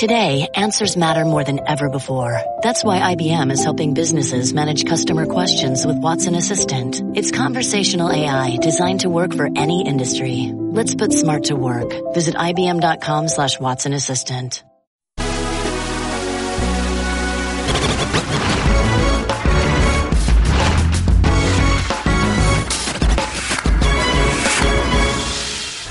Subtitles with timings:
[0.00, 2.40] Today, answers matter more than ever before.
[2.62, 7.02] That's why IBM is helping businesses manage customer questions with Watson Assistant.
[7.14, 10.52] It's conversational AI designed to work for any industry.
[10.54, 11.92] Let's put smart to work.
[12.14, 14.64] Visit IBM.com slash Watson Assistant.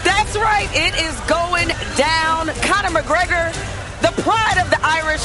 [0.03, 0.69] That's right.
[0.73, 2.47] It is going down.
[2.63, 3.58] Conor McGregor,
[4.21, 5.23] pride of the Irish,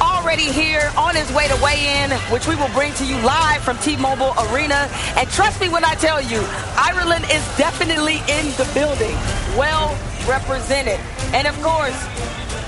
[0.00, 3.62] already here on his way to weigh in, which we will bring to you live
[3.62, 4.88] from T-Mobile Arena.
[5.16, 6.40] And trust me when I tell you,
[6.76, 9.14] Ireland is definitely in the building,
[9.56, 9.96] well
[10.28, 11.00] represented.
[11.32, 11.96] And of course,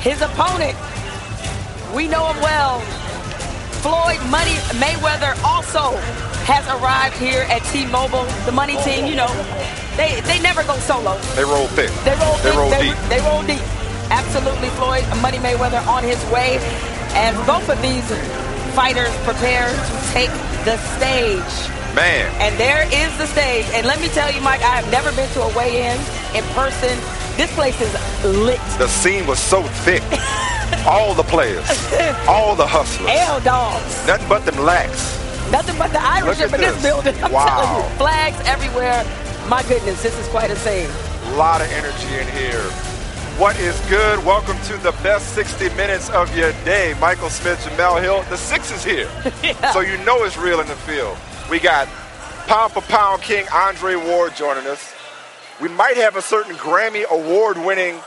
[0.00, 0.76] his opponent,
[1.94, 2.80] we know him well.
[3.82, 5.96] Floyd Money Mayweather also
[6.46, 8.24] has arrived here at T-Mobile.
[8.46, 9.28] The money team, you know,
[9.96, 11.18] they they never go solo.
[11.34, 11.90] They roll thick.
[12.04, 12.96] They roll They roll they, deep.
[13.08, 13.81] they roll deep.
[14.12, 16.58] Absolutely, Floyd Money Mayweather on his way
[17.16, 18.04] as both of these
[18.76, 20.30] fighters prepare to take
[20.68, 21.52] the stage.
[21.96, 23.66] Man, And there is the stage.
[23.72, 25.96] And let me tell you, Mike, I have never been to a weigh-in
[26.36, 26.92] in person.
[27.36, 27.92] This place is
[28.24, 28.60] lit.
[28.78, 30.02] the scene was so thick.
[30.86, 31.64] all the players,
[32.28, 34.06] all the hustlers, L dogs.
[34.06, 35.18] nothing but them lax.
[35.50, 36.82] Nothing but the Irish in this this.
[36.82, 37.14] building.
[37.22, 37.46] I'm Wow.
[37.46, 37.96] telling you.
[37.98, 39.04] Flags everywhere.
[39.48, 40.88] My goodness, this is quite a scene.
[41.32, 42.64] A lot of energy in here.
[43.38, 44.24] What is good?
[44.24, 46.94] Welcome to the best 60 minutes of your day.
[47.00, 48.22] Michael Smith, Jemele Hill.
[48.24, 49.08] The six is here.
[49.72, 51.16] So you know it's real in the field.
[51.50, 51.88] We got
[52.46, 54.94] pound for pound king Andre Ward joining us.
[55.60, 57.98] We might have a certain Grammy award winning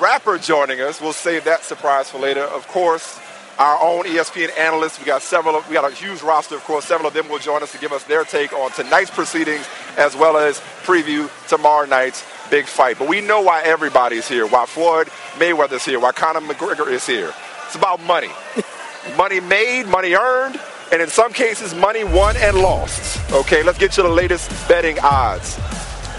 [0.00, 1.00] rapper joining us.
[1.00, 2.42] We'll save that surprise for later.
[2.42, 3.20] Of course,
[3.58, 4.98] our own ESPN analysts.
[4.98, 5.62] We got several.
[5.68, 6.56] We got a huge roster.
[6.56, 9.10] Of course, several of them will join us to give us their take on tonight's
[9.10, 9.66] proceedings,
[9.96, 12.98] as well as preview tomorrow night's big fight.
[12.98, 14.46] But we know why everybody's here.
[14.46, 16.00] Why Floyd Mayweather's here.
[16.00, 17.32] Why Conor McGregor is here.
[17.66, 18.30] It's about money.
[19.16, 20.60] money made, money earned,
[20.92, 23.20] and in some cases, money won and lost.
[23.32, 25.58] Okay, let's get you the latest betting odds.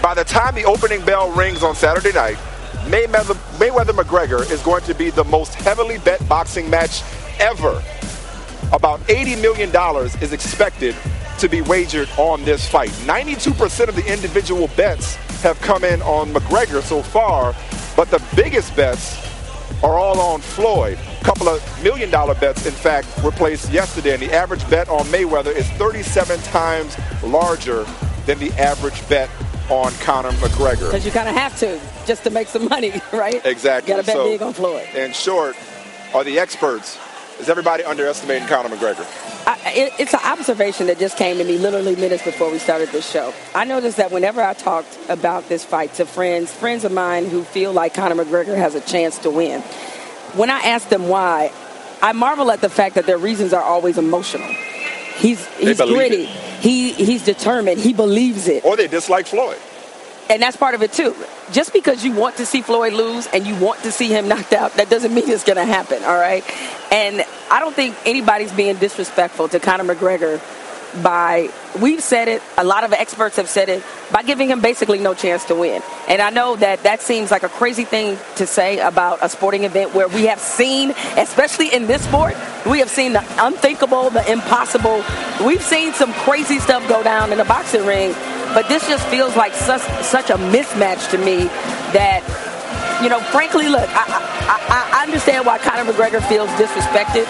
[0.02, 2.36] By the time the opening bell rings on Saturday night,
[2.86, 7.02] Mayweather, Mayweather McGregor is going to be the most heavily bet boxing match
[7.40, 7.82] ever.
[8.72, 9.70] About $80 million
[10.22, 10.94] is expected
[11.38, 12.90] to be wagered on this fight.
[13.04, 17.54] 92% of the individual bets have come in on McGregor so far,
[17.96, 19.16] but the biggest bets
[19.82, 20.98] are all on Floyd.
[21.20, 24.88] A couple of million dollar bets, in fact, were placed yesterday, and the average bet
[24.88, 27.84] on Mayweather is 37 times larger
[28.24, 29.28] than the average bet
[29.68, 30.86] on Conor McGregor.
[30.86, 33.44] Because you kind of have to just to make some money, right?
[33.44, 33.92] Exactly.
[33.92, 34.88] Got to bet So, big on Floyd.
[34.94, 35.56] In short,
[36.14, 36.98] are the experts,
[37.40, 39.06] is everybody underestimating Conor McGregor?
[39.46, 42.88] I, it, it's an observation that just came to me literally minutes before we started
[42.90, 43.32] this show.
[43.54, 47.44] I noticed that whenever I talked about this fight to friends, friends of mine who
[47.44, 49.60] feel like Conor McGregor has a chance to win,
[50.34, 51.52] when I ask them why,
[52.02, 54.48] I marvel at the fact that their reasons are always emotional.
[55.16, 56.24] He's he's gritty.
[56.24, 56.28] it.
[56.60, 57.80] He he's determined.
[57.80, 58.64] He believes it.
[58.64, 59.58] Or they dislike Floyd?
[60.28, 61.14] And that's part of it too.
[61.52, 64.52] Just because you want to see Floyd lose and you want to see him knocked
[64.52, 66.44] out, that doesn't mean it's going to happen, all right?
[66.92, 70.40] And I don't think anybody's being disrespectful to Conor McGregor
[71.02, 71.50] by
[71.80, 73.82] we've said it, a lot of experts have said it,
[74.12, 75.82] by giving him basically no chance to win.
[76.08, 79.64] And I know that that seems like a crazy thing to say about a sporting
[79.64, 82.34] event where we have seen, especially in this sport,
[82.64, 85.04] we have seen the unthinkable, the impossible.
[85.44, 88.14] We've seen some crazy stuff go down in the boxing ring,
[88.54, 91.44] but this just feels like such such a mismatch to me
[91.92, 92.22] that
[93.02, 97.26] you know, frankly, look, I, I, I understand why Conor McGregor feels disrespected.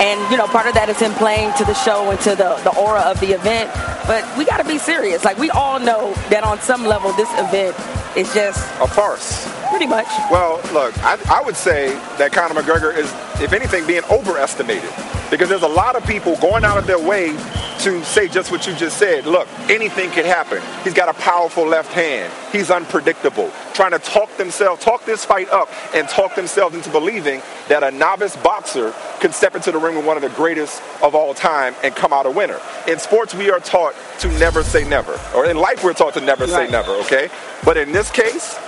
[0.00, 2.56] And, you know, part of that is him playing to the show and to the,
[2.64, 3.70] the aura of the event.
[4.06, 5.22] But we got to be serious.
[5.24, 7.76] Like, we all know that on some level, this event
[8.16, 9.46] is just A farce.
[9.68, 10.08] pretty much.
[10.30, 14.90] Well, look, I, I would say that Conor McGregor is, if anything, being overestimated.
[15.30, 17.36] Because there's a lot of people going out of their way
[17.82, 19.26] to say just what you just said.
[19.26, 20.62] Look, anything can happen.
[20.84, 22.32] He's got a powerful left hand.
[22.52, 23.50] He's unpredictable.
[23.74, 27.90] Trying to talk themselves, talk this fight up, and talk themselves into believing that a
[27.90, 31.74] novice boxer can step into the ring with one of the greatest of all time
[31.82, 32.60] and come out a winner.
[32.86, 35.18] In sports, we are taught to never say never.
[35.34, 37.30] Or in life, we're taught to never say never, okay?
[37.64, 38.58] But in this case,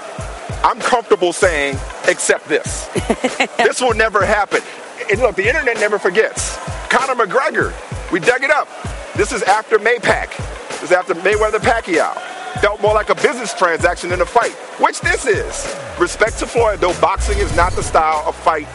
[0.65, 1.79] I'm comfortable saying,
[2.09, 2.87] except this.
[3.59, 4.63] this will never happen.
[5.11, 6.57] And look, the internet never forgets.
[6.89, 7.73] Conor McGregor,
[8.11, 8.69] we dug it up.
[9.17, 10.37] This is after Maypac.
[10.69, 12.15] This is after Mayweather Pacquiao.
[12.61, 15.77] Felt more like a business transaction than a fight, which this is.
[15.99, 18.67] Respect to Floyd, though boxing is not the style of fight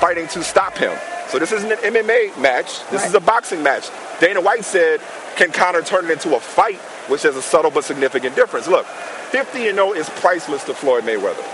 [0.00, 0.96] fighting to stop him.
[1.28, 2.88] So this isn't an MMA match.
[2.90, 3.90] This is a boxing match.
[4.20, 5.00] Dana White said,
[5.36, 6.78] can Conor turn it into a fight,
[7.10, 8.66] which has a subtle but significant difference.
[8.66, 11.44] Look, 50 and 0 is priceless to Floyd Mayweather.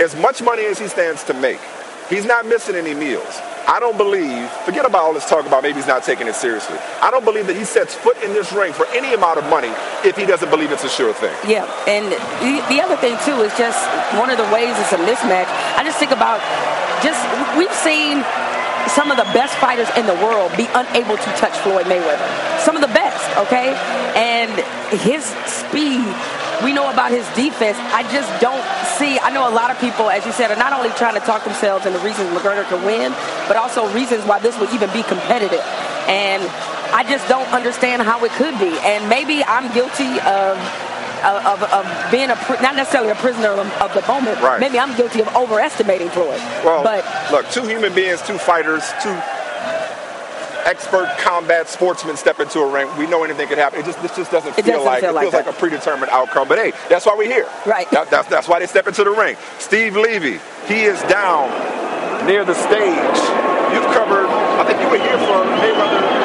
[0.00, 1.60] As much money as he stands to make,
[2.08, 3.40] He's not missing any meals.
[3.66, 6.76] I don't believe, forget about all this talk about maybe he's not taking it seriously.
[7.00, 9.72] I don't believe that he sets foot in this ring for any amount of money
[10.04, 11.32] if he doesn't believe it's a sure thing.
[11.48, 12.12] Yeah, and
[12.44, 13.80] the, the other thing, too, is just
[14.20, 15.48] one of the ways it's a mismatch.
[15.80, 16.44] I just think about
[17.00, 17.24] just,
[17.56, 18.20] we've seen
[18.92, 22.28] some of the best fighters in the world be unable to touch Floyd Mayweather.
[22.60, 23.72] Some of the best, okay?
[24.12, 24.52] And
[25.00, 26.04] his speed
[26.62, 27.78] we know about his defense.
[27.90, 28.62] I just don't
[28.98, 29.18] see.
[29.18, 31.44] I know a lot of people, as you said, are not only trying to talk
[31.44, 33.12] themselves into reasons McGregor can win,
[33.48, 35.64] but also reasons why this would even be competitive.
[36.06, 36.42] And
[36.94, 38.76] I just don't understand how it could be.
[38.84, 40.58] And maybe I'm guilty of
[41.24, 44.40] of, of, being a not necessarily a prisoner of, of the moment.
[44.42, 44.60] Right.
[44.60, 46.36] Maybe I'm guilty of overestimating Floyd.
[46.62, 47.02] Well, but
[47.32, 49.16] look, two human beings, two fighters, two
[50.64, 53.80] expert combat sportsmen step into a ring, we know anything could happen.
[53.80, 55.46] It just this just doesn't feel doesn't like feel it like feels that.
[55.46, 56.48] like a predetermined outcome.
[56.48, 57.48] But hey, that's why we're here.
[57.66, 57.90] Right.
[57.90, 59.36] That, that's that's why they step into the ring.
[59.58, 61.50] Steve Levy, he is down
[62.26, 63.18] near the stage.
[63.72, 64.26] You've covered.
[64.26, 66.23] I think you were here for Mayweather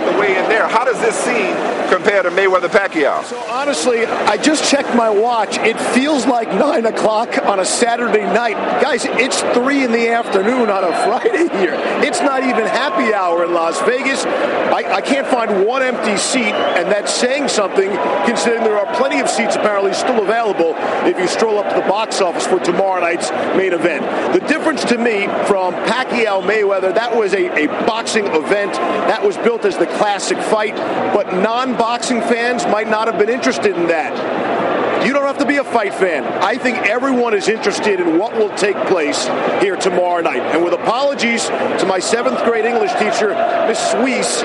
[0.00, 0.68] Were at the weigh-in there.
[0.68, 1.54] How does this scene
[1.90, 3.24] compare to Mayweather Pacquiao?
[3.24, 5.58] So honestly, I just checked my watch.
[5.58, 9.04] It feels like nine o'clock on a Saturday night, guys.
[9.04, 11.74] It's three in the afternoon on a Friday here.
[12.02, 14.24] It's not even happy hour in Las Vegas.
[14.24, 17.90] I, I can't find one empty seat, and that's saying something
[18.24, 20.74] considering there are plenty of seats apparently still available
[21.06, 24.04] if you stroll up to the box office for tomorrow night's main event.
[24.32, 29.36] The difference to me from Pacquiao Mayweather, that was a, a boxing event that was
[29.38, 30.74] built as the classic fight,
[31.14, 35.06] but non-boxing fans might not have been interested in that.
[35.06, 36.24] You don't have to be a fight fan.
[36.42, 39.26] I think everyone is interested in what will take place
[39.62, 40.42] here tomorrow night.
[40.54, 43.30] And with apologies to my seventh grade English teacher,
[43.66, 44.42] Miss Suisse,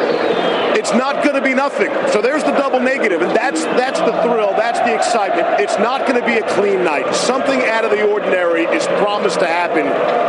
[0.76, 1.90] it's not going to be nothing.
[2.12, 5.60] So there's the double negative, and that's that's the thrill, that's the excitement.
[5.60, 7.14] It's not going to be a clean night.
[7.16, 9.88] Something out of the ordinary is promised to happen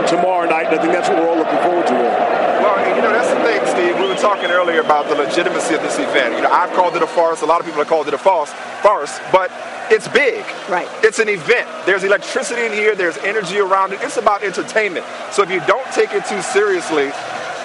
[0.09, 1.95] tomorrow night, and I think that's what we're all looking forward to.
[1.95, 3.95] Well, you know, that's the thing, Steve.
[4.01, 6.35] We were talking earlier about the legitimacy of this event.
[6.37, 7.43] You know, I've called it a farce.
[7.43, 8.53] A lot of people have called it a false
[8.83, 9.51] farce, but
[9.91, 10.45] it's big.
[10.69, 10.89] Right.
[11.03, 11.69] It's an event.
[11.85, 12.95] There's electricity in here.
[12.95, 14.01] There's energy around it.
[14.03, 15.05] It's about entertainment.
[15.33, 17.11] So if you don't take it too seriously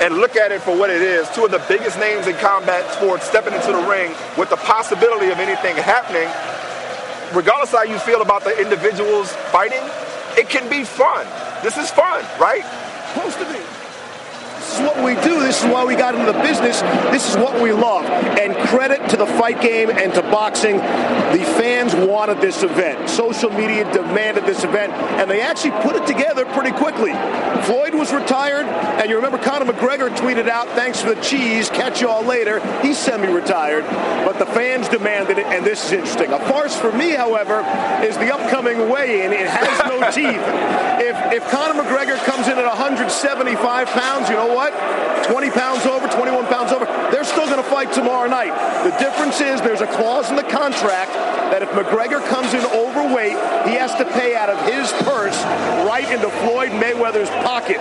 [0.01, 2.89] and look at it for what it is, two of the biggest names in combat
[2.91, 6.27] sports stepping into the ring with the possibility of anything happening,
[7.35, 9.83] regardless how you feel about the individuals fighting,
[10.37, 11.25] it can be fun.
[11.63, 12.65] This is fun, right?
[13.13, 13.80] Supposed to be.
[14.71, 15.41] This is what we do.
[15.41, 16.79] This is why we got into the business.
[17.11, 18.05] This is what we love.
[18.05, 20.77] And credit to the fight game and to boxing.
[20.77, 23.09] The fans wanted this event.
[23.09, 27.11] Social media demanded this event, and they actually put it together pretty quickly.
[27.63, 31.99] Floyd was retired, and you remember Conor McGregor tweeted out, thanks for the cheese, catch
[31.99, 32.61] you all later.
[32.81, 33.83] He's semi-retired,
[34.25, 36.31] but the fans demanded it, and this is interesting.
[36.31, 37.59] A farce for me, however,
[38.05, 39.33] is the upcoming weigh-in.
[39.33, 40.41] It has no teeth.
[41.01, 44.60] If, if Conor McGregor comes in at 175 pounds, you know what?
[44.69, 48.53] 20 pounds over, 21 pounds over, they're still going to fight tomorrow night.
[48.83, 51.11] The difference is there's a clause in the contract
[51.51, 53.35] that if McGregor comes in overweight,
[53.67, 55.35] he has to pay out of his purse
[55.87, 57.77] right into Floyd Mayweather's pocket.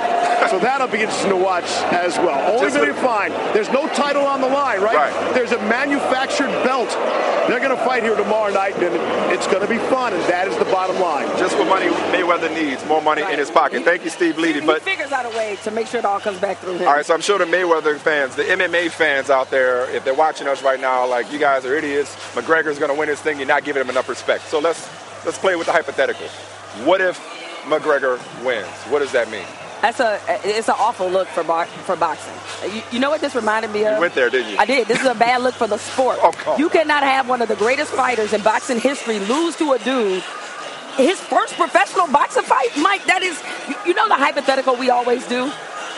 [0.51, 1.65] So that'll be interesting to watch
[1.95, 2.39] as well.
[2.51, 3.31] Only Just going to be fine.
[3.55, 4.97] There's no title on the line, right?
[4.97, 5.35] Right.
[5.35, 6.89] There's a manufactured belt.
[7.49, 8.95] They're going to fight here tomorrow night, and
[9.33, 11.27] it's going to be fun, and that is the bottom line.
[11.39, 13.79] Just what money Mayweather needs, more money in his pocket.
[13.79, 14.61] He- Thank you, Steve Levy.
[14.61, 16.87] he But figures out a way to make sure it all comes back through him.
[16.87, 20.13] All right, so I'm sure the Mayweather fans, the MMA fans out there, if they're
[20.13, 22.15] watching us right now, like you guys are idiots.
[22.35, 23.39] McGregor's going to win this thing.
[23.39, 24.45] You're not giving him enough respect.
[24.49, 24.87] So let's
[25.25, 26.27] let's play with the hypothetical.
[26.85, 27.19] What if
[27.65, 28.67] McGregor wins?
[28.91, 29.47] What does that mean?
[29.81, 32.35] That's a it's an awful look for bo- for boxing.
[32.75, 33.95] You, you know what this reminded me of?
[33.95, 34.59] You went there, didn't you?
[34.59, 34.87] I did.
[34.89, 36.19] This is a bad look for the sport.
[36.23, 39.73] Oh, come you cannot have one of the greatest fighters in boxing history lose to
[39.73, 40.23] a dude.
[40.97, 43.05] His first professional boxing fight, Mike.
[43.07, 43.41] That is,
[43.87, 45.51] you know the hypothetical we always do.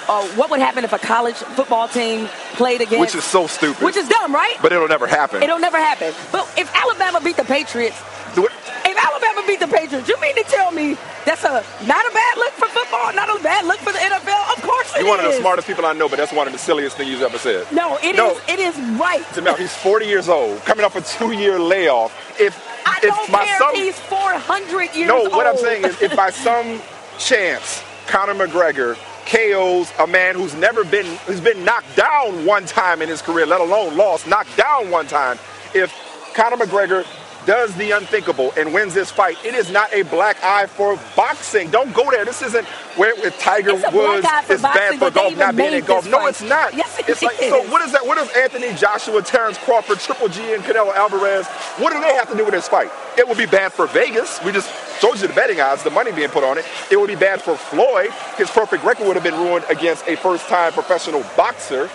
[0.08, 3.00] Uh, what would happen if a college football team played against?
[3.00, 3.82] Which is so stupid.
[3.84, 4.56] Which is dumb, right?
[4.60, 5.42] But it'll never happen.
[5.42, 6.12] It'll never happen.
[6.30, 7.96] But if Alabama beat the Patriots,
[8.36, 12.36] if Alabama beat the Patriots, you mean to tell me that's a not a bad
[12.36, 14.56] look for football, not a bad look for the NFL?
[14.56, 16.52] Of course it You're one of the smartest people I know, but that's one of
[16.52, 17.70] the silliest things you've ever said.
[17.72, 18.16] No, it is.
[18.16, 18.36] No.
[18.48, 19.22] It is right.
[19.32, 22.12] Jemele, he's 40 years old, coming off a two-year layoff.
[22.40, 25.30] If I if don't by care some he's 400 years no, old.
[25.30, 26.80] No, what I'm saying is, if by some
[27.18, 33.02] chance Conor McGregor KOs a man who's never been who's been knocked down one time
[33.02, 35.38] in his career, let alone lost, knocked down one time,
[35.74, 35.92] if
[36.34, 37.06] Conor McGregor
[37.46, 41.70] does the unthinkable and wins this fight, it is not a black eye for boxing.
[41.70, 42.24] Don't go there.
[42.24, 46.08] This isn't where with Tiger It's Woods is bad for golf not being in golf.
[46.08, 46.28] No, fight.
[46.30, 46.74] it's not.
[46.74, 47.50] Yes, it it's like is.
[47.50, 47.62] so.
[47.70, 48.06] What is that?
[48.06, 51.46] What if Anthony Joshua, Terrence Crawford, Triple G, and Canelo Alvarez?
[51.78, 52.90] What do they have to do with this fight?
[53.18, 54.42] It would be bad for Vegas.
[54.44, 54.70] We just
[55.00, 56.64] told you the betting odds, the money being put on it.
[56.90, 58.10] It would be bad for Floyd.
[58.36, 61.90] His perfect record would have been ruined against a first-time professional boxer,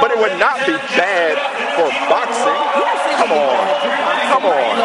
[0.00, 1.34] but it would not be bad
[1.74, 2.58] for boxing.
[3.16, 4.78] Come on, come on.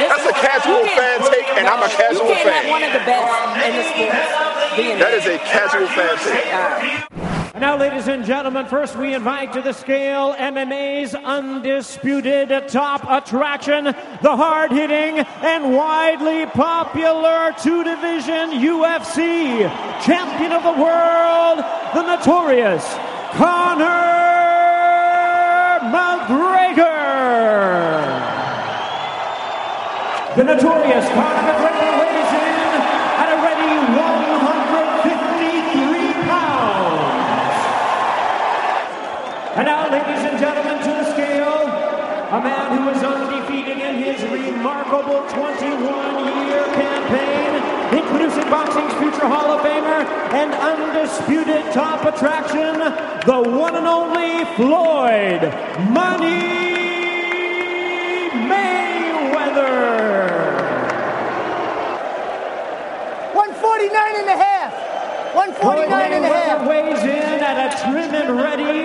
[0.00, 2.68] That's a casual fan take, and I'm a casual you fan.
[2.68, 4.98] one of the best in the sport.
[4.98, 7.24] That is a casual fan take.
[7.60, 14.36] Now, ladies and gentlemen, first we invite to the scale MMA's undisputed top attraction, the
[14.36, 19.70] hard hitting and widely popular two division UFC
[20.04, 21.58] champion of the world,
[21.94, 22.84] the notorious
[23.34, 24.13] Conor
[30.34, 32.58] The notorious Conor McGregor weighs in
[33.22, 37.54] at a ready 153 pounds.
[39.54, 41.70] And now, ladies and gentlemen, to the scale,
[42.34, 47.62] a man who is undefeated in his remarkable 21-year campaign,
[47.96, 50.02] introducing boxing's future Hall of Famer
[50.34, 52.80] and undisputed top attraction,
[53.24, 55.42] the one and only Floyd
[55.94, 56.74] Money
[58.50, 60.13] Mayweather.
[63.74, 64.72] 149 and a half.
[65.34, 66.68] 149 and a half.
[66.68, 68.84] weighs in at a trim and ready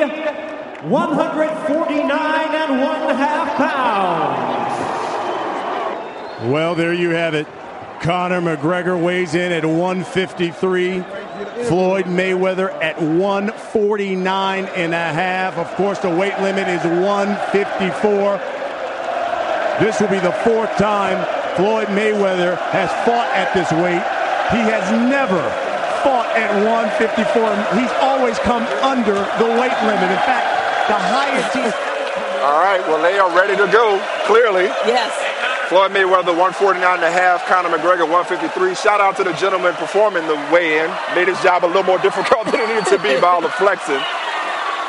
[0.90, 4.74] 149 and one half pounds.
[6.52, 7.46] Well, there you have it.
[8.02, 11.04] Conor McGregor weighs in at 153.
[11.68, 15.58] Floyd Mayweather at 149 and a half.
[15.58, 18.38] Of course, the weight limit is 154.
[19.86, 21.24] This will be the fourth time
[21.56, 24.19] Floyd Mayweather has fought at this weight.
[24.50, 25.42] He has never
[26.02, 27.22] fought at 154.
[27.78, 30.10] He's always come under the weight limit.
[30.10, 30.48] In fact,
[30.90, 31.76] the highest he's.
[32.42, 34.72] All right, well, they are ready to go, clearly.
[34.88, 35.12] Yes.
[35.70, 38.74] Floyd Mayweather 149 and a half, Conor McGregor 153.
[38.74, 40.90] Shout out to the gentleman performing the weigh-in.
[41.14, 43.54] Made his job a little more difficult than it needed to be by all the
[43.54, 44.02] flexing.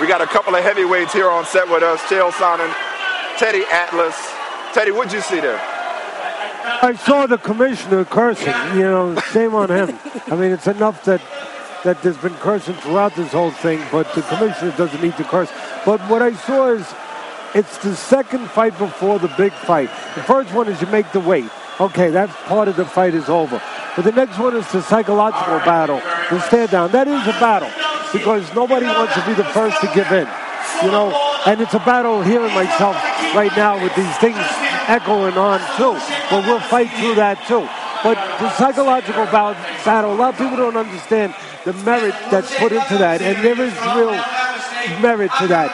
[0.00, 2.00] We got a couple of heavyweights here on set with us.
[2.08, 2.72] Chael Sonnen,
[3.36, 4.16] Teddy Atlas.
[4.72, 5.60] Teddy, what'd you see there?
[6.82, 8.54] I saw the commissioner cursing.
[8.74, 9.98] You know, shame on him.
[10.26, 11.22] I mean, it's enough that
[11.84, 15.50] that there's been cursing throughout this whole thing, but the commissioner doesn't need to curse.
[15.86, 16.86] But what I saw is
[17.54, 19.88] it's the second fight before the big fight.
[20.14, 21.48] The first one is you make the weight.
[21.80, 23.62] Okay, that's part of the fight is over.
[23.96, 26.92] But the next one is the psychological battle, the stare down.
[26.92, 27.70] That is a battle
[28.12, 30.28] because nobody wants to be the first to give in.
[30.84, 31.10] You know,
[31.46, 32.96] and it's a battle hearing myself
[33.34, 35.94] right now with these things echoing on too.
[36.30, 37.62] But we'll fight through that too.
[38.02, 42.96] But the psychological battle, a lot of people don't understand the merit that's put into
[42.98, 44.16] that, and there is real
[45.00, 45.68] merit to that.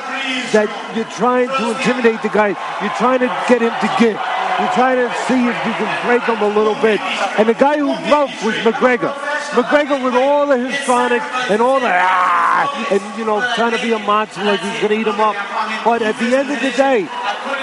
[0.53, 2.49] That you're trying to intimidate the guy,
[2.83, 4.19] you're trying to get him to give.
[4.59, 7.01] You're trying to see if you can break him a little bit.
[7.39, 9.13] And the guy who broke was McGregor.
[9.53, 13.93] McGregor with all the histrionic and all the ah, and you know trying to be
[13.93, 15.37] a monster like he's gonna eat him up.
[15.85, 17.07] But at the end of the day,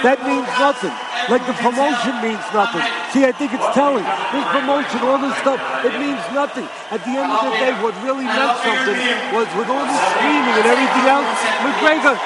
[0.02, 0.94] that means nothing.
[1.32, 2.84] Like the promotion means nothing.
[3.12, 4.04] See, I think it's telling.
[4.32, 6.68] This promotion, all this stuff, it means nothing.
[6.92, 8.98] At the end of the day, what really meant something
[9.32, 11.28] was with all this screaming and everything else,
[11.64, 12.16] McGregor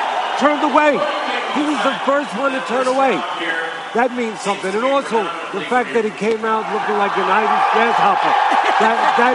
[0.42, 0.98] turned away.
[1.54, 3.18] He was the first one to turn away.
[3.96, 4.74] That means something.
[4.74, 5.24] And also
[5.56, 8.32] the fact that he came out looking like an Irish grasshopper.
[8.84, 9.34] That that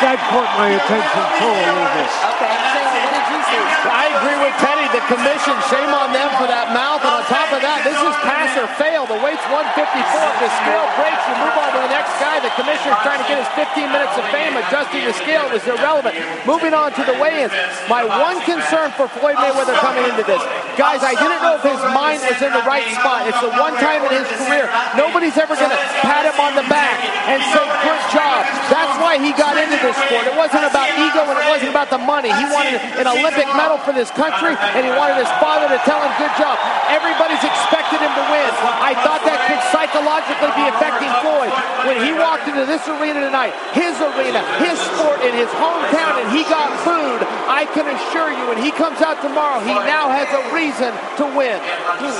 [0.00, 2.10] that caught my attention too a little bit.
[2.36, 2.54] Okay.
[2.72, 3.62] Chael, what did you see?
[3.90, 4.81] I agree with Teddy.
[4.92, 7.00] The commission, shame on them for that mouth.
[7.00, 9.08] And on top of that, this is pass or fail.
[9.08, 9.72] The weight's 154.
[9.72, 12.36] If the scale breaks, you move on to the next guy.
[12.44, 14.52] The commissioner's trying to get his 15 minutes of fame.
[14.52, 16.14] Adjusting the scale was irrelevant.
[16.44, 17.56] Moving on to the weigh-ins.
[17.88, 20.44] My one concern for Floyd Mayweather coming into this,
[20.76, 23.24] guys, I didn't know if his mind was in the right spot.
[23.24, 26.66] It's the one time in his career nobody's ever going to pat him on the
[26.68, 30.28] back and say, "Good job." That's why he got into this sport.
[30.28, 32.28] It wasn't about ego and it wasn't about the money.
[32.28, 36.02] He wanted an Olympic medal for this country, and he wanted his father to tell
[36.02, 36.58] him, "Good job."
[36.92, 38.50] Everybody's expected him to win.
[38.82, 41.52] I thought that could psychologically be affecting Floyd
[41.88, 46.28] when he walked into this arena tonight, his arena, his sport in his hometown, and
[46.34, 47.22] he got booed.
[47.48, 51.24] I can assure you, when he comes out tomorrow, he now has a reason to
[51.32, 51.56] win.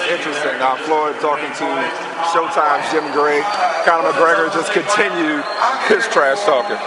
[0.09, 0.57] Interesting.
[0.59, 1.69] Now, Floyd talking to
[2.33, 3.43] Showtime's Jim Gray.
[3.85, 5.45] Conor McGregor just continued
[5.89, 6.79] his trash talking.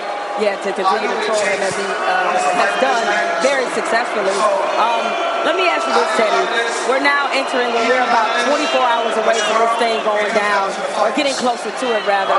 [0.42, 3.04] Yeah, to continue to troll him as he uh, has done
[3.40, 4.36] very successfully.
[4.76, 6.42] Um, let me ask you this, Teddy.
[6.90, 11.14] We're now entering, when we're about 24 hours away from this thing going down, or
[11.14, 12.34] getting closer to it, rather.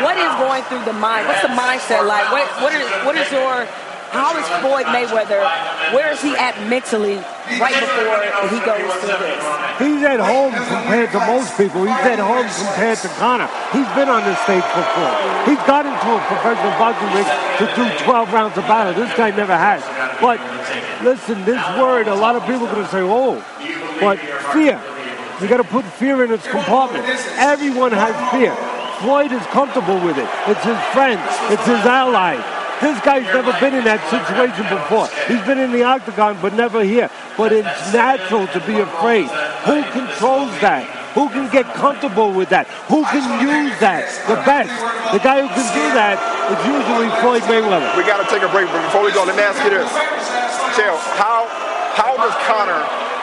[0.00, 1.28] What is going through the mind?
[1.28, 2.32] What's the mindset like?
[2.32, 3.68] What, what, is, what is your
[4.08, 5.44] how is Floyd Mayweather?
[5.92, 7.20] Where is he at mentally
[7.60, 8.16] right before
[8.48, 9.42] he goes through this?
[9.76, 11.84] He's at home compared to most people.
[11.84, 13.48] He's at home compared to Conor.
[13.72, 15.12] He's been on this stage before.
[15.44, 17.28] He's got into a professional boxing ring
[17.60, 18.96] to do 12 rounds of battle.
[18.96, 19.84] This guy never has.
[20.20, 20.40] But
[21.02, 23.42] listen, this word, a lot of people are going to say, oh,
[24.00, 24.18] but
[24.52, 24.80] fear.
[25.40, 27.04] You got to put fear in its compartment.
[27.38, 28.54] Everyone has fear.
[29.00, 30.28] Floyd is comfortable with it.
[30.50, 31.20] It's his friend.
[31.52, 32.34] It's his ally.
[32.80, 35.06] This guy's never been in that situation before.
[35.26, 37.10] He's been in the octagon, but never here.
[37.36, 39.26] But it's natural to be afraid.
[39.66, 40.86] Who controls that?
[41.14, 42.66] Who can get comfortable with that?
[42.86, 44.06] Who can use that?
[44.30, 44.70] The best.
[45.10, 46.18] The guy who can do that
[46.54, 47.90] is usually Floyd Mayweather.
[47.98, 49.90] We got to take a break, but before we go, let me ask you this.
[50.78, 51.42] Chael, how,
[51.98, 53.17] how does Conor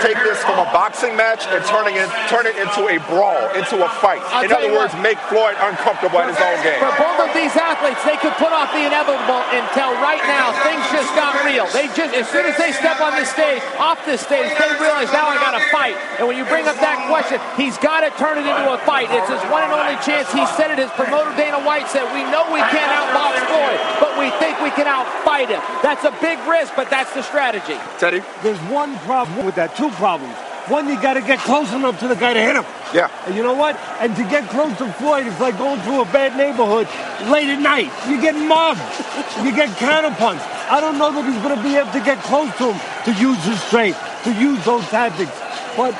[0.00, 3.78] take this from a boxing match and turning it turn it into a brawl, into
[3.82, 4.22] a fight.
[4.32, 5.02] I'll In other words, what.
[5.02, 6.80] make Floyd uncomfortable in his own game.
[6.80, 10.82] For both of these athletes, they could put off the inevitable until right now things
[10.90, 11.66] just got real.
[11.70, 15.12] They just, as soon as they step on this stage, off this stage, they realize
[15.12, 15.96] now I got to fight.
[16.18, 19.08] And when you bring up that question, he's got to turn it into a fight.
[19.10, 20.30] It's his one and only chance.
[20.32, 20.78] He said it.
[20.78, 24.70] His promoter Dana White said, "We know we can't outbox Floyd, but we think we
[24.70, 27.78] can outfight him." That's a big risk, but that's the strategy.
[27.98, 28.22] Teddy?
[28.42, 30.36] There's one problem with that, two problems.
[30.68, 32.64] One, you got to get close enough to the guy to hit him.
[32.94, 33.10] Yeah.
[33.26, 33.74] And you know what?
[33.98, 36.86] And to get close to Floyd, it's like going through a bad neighborhood
[37.28, 37.90] late at night.
[38.08, 38.78] You get mugged.
[39.42, 40.46] you get counterpunched.
[40.70, 43.20] I don't know that he's going to be able to get close to him to
[43.20, 45.34] use his strength, to use those tactics.
[45.76, 45.98] But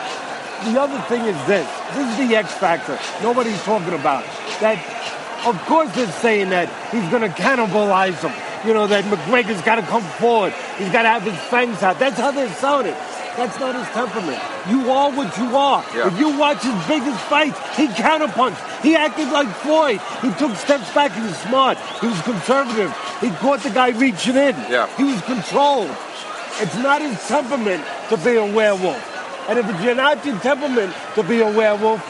[0.64, 1.66] the other thing is this.
[1.94, 2.98] This is the X factor.
[3.20, 4.22] Nobody's talking about.
[4.60, 4.78] That,
[5.44, 8.32] of course, they're saying that he's going to cannibalize him.
[8.64, 10.54] You know, that McGregor's got to come forward.
[10.78, 11.98] He's got to have his fangs out.
[11.98, 12.96] That's how they're selling it.
[13.36, 14.40] That's not his temperament.
[14.68, 15.84] You are what you are.
[15.94, 16.08] Yeah.
[16.08, 18.82] If you watch his biggest fights, he counterpunched.
[18.82, 20.00] He acted like Floyd.
[20.20, 21.12] He took steps back.
[21.12, 21.78] He was smart.
[22.00, 22.92] He was conservative.
[23.20, 24.54] He caught the guy reaching in.
[24.68, 24.86] Yeah.
[24.96, 25.90] He was controlled.
[26.60, 29.00] It's not his temperament to be a werewolf.
[29.48, 32.00] And if it's not your temperament to be a werewolf,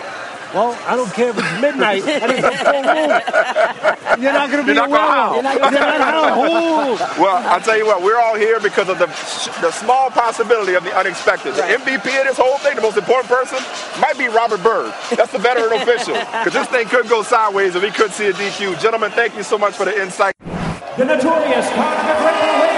[0.54, 3.10] well, I don't care if it's midnight and it's a full moon.
[4.22, 7.18] You're not going to be You're a not gonna You're not going to howl.
[7.22, 9.06] Well, I'll tell you what, we're all here because of the
[9.60, 11.54] the small possibility of the unexpected.
[11.54, 13.58] The MVP of this whole thing, the most important person,
[14.00, 14.92] might be Robert Byrd.
[15.16, 16.14] That's the veteran official.
[16.14, 18.80] Because this thing could go sideways if he could see a DQ.
[18.80, 20.34] Gentlemen, thank you so much for the insight.
[20.96, 22.71] The notorious Conor McGregor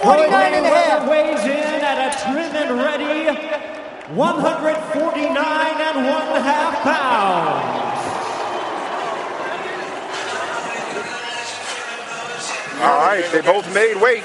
[0.00, 1.08] 149 and a half.
[1.08, 3.34] Weighs in at a trim and ready
[4.14, 7.98] 149 and one half pounds.
[12.80, 14.22] All right, they both made weight.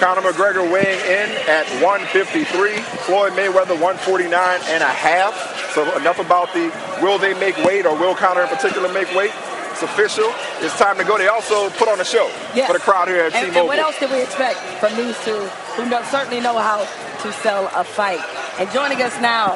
[0.00, 2.72] Conor McGregor weighing in at 153.
[3.04, 4.32] Floyd Mayweather 149
[4.68, 5.70] and a half.
[5.74, 9.32] So enough about the will they make weight or will Conor in particular make weight?
[9.76, 10.32] It's official.
[10.64, 11.18] It's time to go.
[11.18, 12.66] They also put on a show Yes.
[12.66, 13.58] for the crowd here at and, T-Mobile.
[13.60, 15.36] and what else did we expect from these two
[15.76, 16.80] who know, certainly know how
[17.20, 18.24] to sell a fight?
[18.58, 19.52] And joining us now,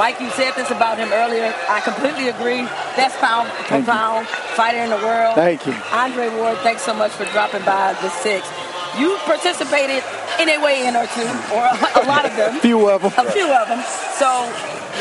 [0.00, 1.52] Mike, you said this about him earlier.
[1.68, 2.64] I completely agree.
[2.96, 4.26] Best pound per pound
[4.56, 5.34] fighter in the world.
[5.36, 5.76] Thank you.
[5.92, 8.48] Andre Ward, thanks so much for dropping by the six.
[8.96, 10.00] You participated
[10.40, 12.56] in a weigh-in or two, or a, a lot of them.
[12.60, 13.12] A few of them.
[13.20, 13.84] A few of them.
[14.16, 14.48] So,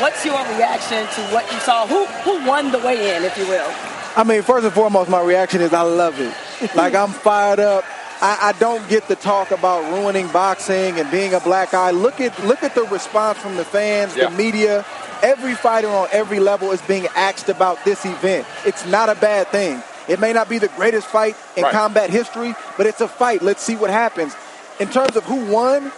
[0.03, 1.87] what's your reaction to what you saw?
[1.87, 3.71] Who who won the weigh-in, if you will?
[4.15, 6.33] I mean, first and foremost, my reaction is I love it.
[6.75, 7.83] Like I'm fired up.
[8.19, 11.91] I, I don't get the talk about ruining boxing and being a black eye.
[11.91, 14.29] Look at look at the response from the fans, Yeah.
[14.29, 14.83] the media.
[15.21, 18.47] Every fighter on every level is being asked about this event.
[18.65, 19.83] It's not a bad thing.
[20.07, 21.71] It may not be the greatest fight in Right.
[21.71, 23.43] combat history, but it's a fight.
[23.43, 24.35] Let's see what happens.
[24.79, 25.91] In terms of who won,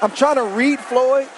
[0.00, 1.28] I'm trying to read Floyd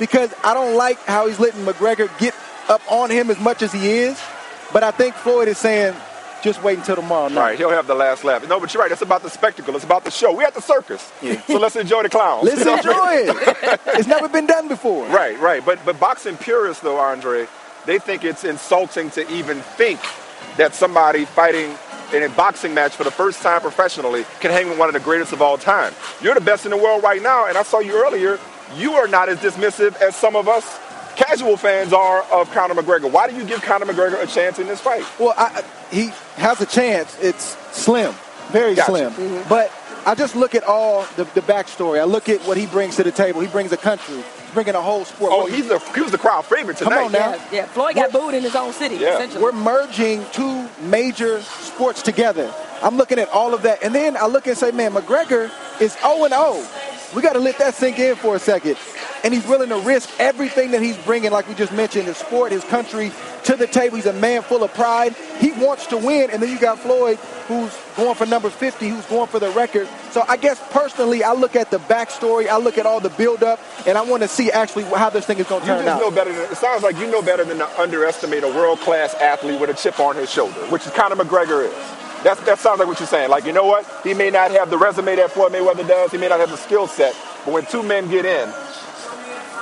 [0.00, 2.34] because I don't like how he's letting McGregor get
[2.68, 4.18] up on him as much as he is.
[4.72, 5.94] But I think Floyd is saying,
[6.42, 7.40] just wait until tomorrow night.
[7.40, 8.46] Right, he'll have the last laugh.
[8.48, 8.92] No, but you're right.
[8.92, 9.74] It's about the spectacle.
[9.74, 10.34] It's about the show.
[10.34, 11.12] We're at the circus,
[11.46, 12.44] so let's enjoy the clowns.
[12.44, 13.80] Let's enjoy it.
[13.88, 15.06] it's never been done before.
[15.08, 15.64] Right, right.
[15.64, 17.48] But but boxing purists, though, Andre,
[17.86, 19.98] they think it's insulting to even think
[20.56, 21.74] that somebody fighting
[22.14, 25.00] in a boxing match for the first time professionally can hang with one of the
[25.00, 25.92] greatest of all time.
[26.22, 28.38] You're the best in the world right now, and I saw you earlier.
[28.76, 30.78] You are not as dismissive as some of us
[31.16, 33.10] casual fans are of Conor McGregor.
[33.10, 35.04] Why do you give Conor McGregor a chance in this fight?
[35.18, 37.16] Well, I, I- he has a chance.
[37.20, 38.12] It's slim,
[38.48, 38.90] very Gotcha.
[38.90, 39.12] slim.
[39.12, 39.48] Mhm.
[39.48, 39.72] But
[40.04, 42.00] I just look at all the, the backstory.
[42.00, 43.40] I look at what he brings to the table.
[43.40, 44.16] He brings a country.
[44.16, 45.30] He's bringing a whole sport.
[45.34, 46.94] Oh, he's the he was the crowd favorite tonight.
[46.96, 47.30] Come on now.
[47.34, 47.66] Yeah, yeah.
[47.66, 49.42] Floyd got booed in his own city, essentially.
[49.42, 52.52] We're merging two major sports together.
[52.82, 53.82] I'm looking at all of that.
[53.84, 55.50] And then I look and say, man, McGregor
[55.80, 56.66] is 0 and 0
[57.14, 58.76] We got to let that sink in for a second.
[59.24, 62.52] And he's willing to risk everything that he's bringing, like we just mentioned, his sport,
[62.52, 63.10] his country,
[63.44, 63.96] to the table.
[63.96, 65.14] He's a man full of pride.
[65.38, 66.30] He wants to win.
[66.30, 69.88] And then you got Floyd, who's going for number 50, who's going for the record.
[70.10, 73.60] So I guess personally, I look at the backstory, I look at all the buildup,
[73.86, 76.00] and I want to see actually how this thing is going to turn out.
[76.00, 79.14] know better than it sounds like you know better than to underestimate a world class
[79.14, 82.05] athlete with a chip on his shoulder, which is Conor McGregor is.
[82.26, 83.30] That's, that sounds like what you're saying.
[83.30, 83.86] Like, you know what?
[84.02, 86.10] He may not have the resume that Floyd Mayweather does.
[86.10, 87.14] He may not have the skill set.
[87.44, 88.52] But when two men get in,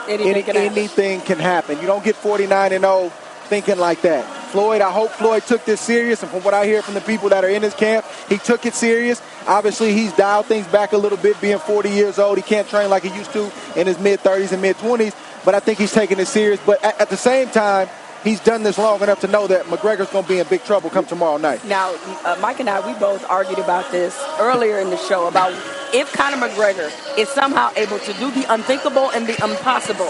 [0.09, 0.73] Anything Any, can happen.
[0.73, 1.79] anything can happen.
[1.81, 3.11] You don't get 49 and 0
[3.49, 4.25] thinking like that.
[4.51, 7.29] Floyd, I hope Floyd took this serious, and from what I hear from the people
[7.31, 9.21] that are in his camp, he took it serious.
[9.47, 12.39] Obviously, he's dialed things back a little bit, being 40 years old.
[12.39, 15.55] He can't train like he used to in his mid 30s and mid 20s, but
[15.55, 16.61] I think he's taking it serious.
[16.65, 17.89] But at, at the same time,
[18.25, 20.91] he's done this long enough to know that McGregor's going to be in big trouble
[20.91, 21.65] come tomorrow night.
[21.67, 25.53] Now, uh, Mike and I, we both argued about this earlier in the show about
[25.95, 30.07] if Conor McGregor is somehow able to do the unthinkable and the impossible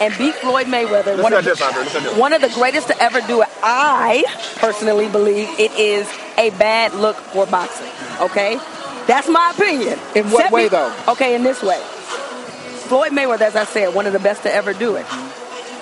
[0.00, 2.18] and beat Floyd Mayweather, one to of, this, Andre, listen to this.
[2.18, 4.24] one of the greatest to ever do it, I
[4.58, 7.90] personally believe it is a bad look for boxing.
[8.20, 8.60] Okay?
[9.08, 9.98] That's my opinion.
[10.14, 10.94] In what Set way, me- though?
[11.08, 11.80] Okay, in this way.
[12.86, 15.06] Floyd Mayweather, as I said, one of the best to ever do it.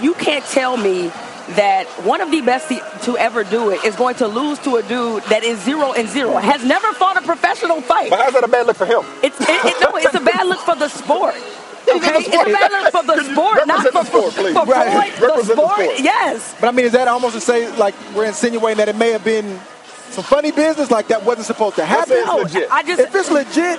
[0.00, 1.10] You can't tell me
[1.50, 4.76] that one of the best to- to ever do it is going to lose to
[4.76, 8.11] a dude that is zero and zero, has never fought a professional fight.
[8.11, 9.02] but how's that a bad look for him?
[9.22, 11.35] It's it, it, no, it's a bad look for the sport.
[11.87, 14.54] Okay, it's a bad look for the sport, not represent for, the sport, please?
[14.54, 14.90] for Right.
[15.12, 15.20] Floyd.
[15.20, 16.00] The Represent the sport, sport.
[16.00, 16.54] yes.
[16.59, 19.22] But I mean, is that almost to say like we're insinuating that it may have
[19.22, 19.61] been
[20.09, 22.14] some funny business like that wasn't supposed to happen?
[22.14, 22.70] say it's legit.
[22.70, 23.78] I just if it's legit,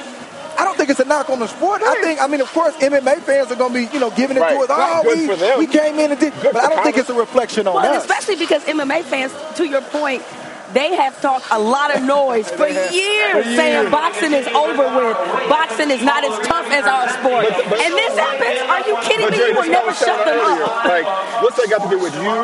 [0.58, 1.82] I don't think it's a knock on the sport.
[1.84, 4.38] I think, I mean, of course, MMA fans are going to be, you know, giving
[4.38, 4.54] it Right.
[4.56, 4.70] to us.
[4.70, 5.02] Right.
[5.06, 7.14] Oh, Good we, we came in and did, Good but I don't think it's a
[7.14, 8.04] reflection on Well, us.
[8.04, 10.24] especially because MMA fans, to your point,
[10.76, 15.16] they have talked a lot of noise for years saying boxing is over with.
[15.50, 17.48] Boxing is not as tough as our sport.
[17.50, 18.60] But- but- and this happens.
[18.68, 19.38] Are you kidding me?
[19.38, 20.64] Jay, You will never shut them earlier.
[20.68, 20.86] up.
[20.86, 21.06] Like,
[21.42, 22.36] what's that got to do with you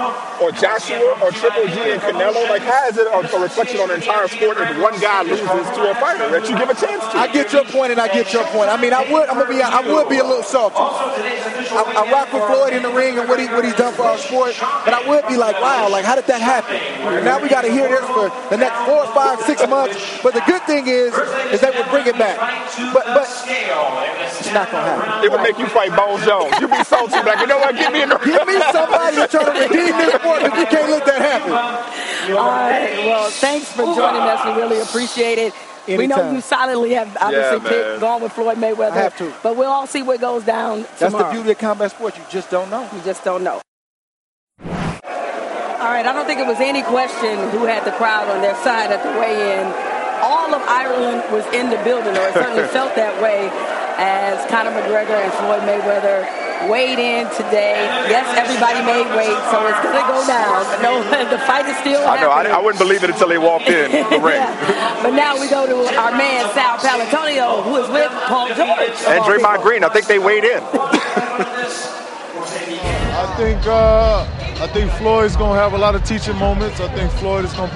[0.41, 2.47] or Joshua or Triple G and Canelo?
[2.49, 5.45] Like, how is it a, a reflection on the entire sport if one guy loses
[5.75, 7.17] to a fighter that you give a chance to?
[7.19, 8.69] I get your point, and I get your point.
[8.71, 10.75] I mean, I would, I'm gonna be, I would be a little salty.
[10.79, 14.03] I, I rock with Floyd in the ring and what he, what he's done for
[14.03, 16.75] our sport, but I would be like, wow, like how did that happen?
[16.75, 19.97] And now we got to hear this for the next four, five, six months.
[20.21, 21.13] But the good thing is,
[21.53, 22.37] is that we'll bring it back.
[22.93, 25.25] But, but it's not gonna happen.
[25.25, 26.53] it would make you fight Bone Jones.
[26.59, 27.75] You'd be salty, like, you know what?
[27.75, 30.65] Get me in the Give me somebody to try to redeem this sport because we
[30.65, 31.51] can't let that happen.
[32.35, 33.05] All right.
[33.05, 34.45] Well, thanks for joining us.
[34.45, 35.53] We really appreciate it.
[35.87, 36.35] We know Anytime.
[36.35, 38.91] you solidly have obviously Yeah, picked, gone with Floyd Mayweather.
[38.91, 39.33] I have to.
[39.41, 42.17] But we'll all see what goes down That's the beauty of combat sports.
[42.17, 42.87] You just don't know.
[42.93, 43.61] You just don't know.
[45.81, 48.53] All right, I don't think it was any question who had the crowd on their
[48.61, 49.65] side at the weigh-in.
[50.21, 53.49] All of Ireland was in the building, or it certainly felt that way,
[53.97, 56.29] as Conor McGregor and Floyd Mayweather
[56.69, 57.81] weighed in today.
[58.05, 60.61] Yes, everybody made weight, so it's going to go down.
[60.69, 61.01] But no,
[61.33, 62.29] the fight is still I know.
[62.29, 62.45] I.
[62.45, 64.37] I wouldn't believe it until they walked in the ring.
[64.37, 65.01] Yeah.
[65.01, 68.93] But now we go to our man Sal Paolantonio, who is with Paul George.
[69.09, 69.65] And Draymond people.
[69.65, 70.61] Green, I think they weighed in.
[73.41, 74.19] I think uh,
[74.63, 76.79] I think Floyd's gonna have a lot of teaching moments.
[76.79, 77.73] I think Floyd is gonna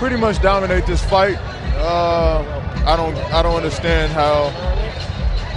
[0.00, 1.36] pretty much dominate this fight.
[1.76, 2.42] Uh,
[2.84, 4.50] I don't I don't understand how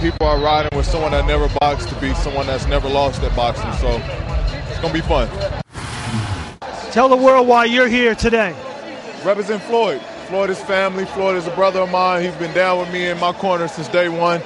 [0.00, 3.34] people are riding with someone that never boxed to beat someone that's never lost at
[3.34, 3.72] boxing.
[3.80, 4.00] So
[4.70, 5.28] it's gonna be fun.
[6.92, 8.54] Tell the world why you're here today.
[9.24, 10.00] Represent Floyd.
[10.28, 11.04] Floyd is family.
[11.04, 12.22] Floyd is a brother of mine.
[12.22, 14.40] He's been down with me in my corner since day one,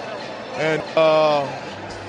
[0.57, 1.47] and uh,